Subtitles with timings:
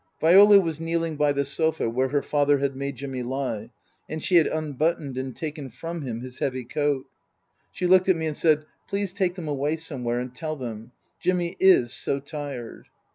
[0.19, 3.69] Viola was kneeling by the sofa where her father had made Jimmy lie,
[4.09, 7.05] and she had unbuttoned and taken from him his heavy coat.
[7.71, 10.91] She looked at me and said," Please take them away somewhere and tell them.
[11.19, 12.87] Jimmy is so tired."